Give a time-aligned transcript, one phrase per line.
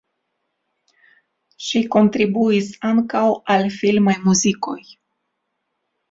[1.65, 3.21] Ŝi kontribuis ankaŭ
[3.57, 4.79] al filmaj muzikoj.